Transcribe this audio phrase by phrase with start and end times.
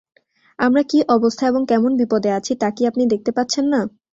[0.59, 3.81] আমরা কী অবস্থায় এবং কেমন বিপদে আছি তা কি আপনি দেখতে পাচ্ছেন না?